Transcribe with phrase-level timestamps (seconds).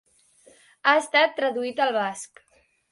[0.81, 2.47] Ha estat traduït al basc.